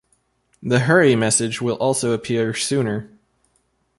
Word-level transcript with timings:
The 0.63 0.79
"Hurry" 0.79 1.15
message 1.15 1.61
will 1.61 1.75
also 1.75 2.11
appear 2.13 2.55
sooner. 2.55 3.11